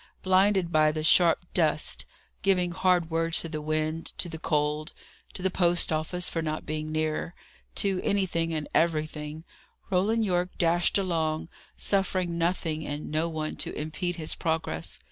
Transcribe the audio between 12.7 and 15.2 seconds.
and no one to impede his progress.